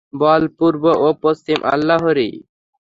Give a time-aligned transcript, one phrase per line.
[0.13, 2.31] বল, পূর্ব ও পশ্চিম আল্লাহরই।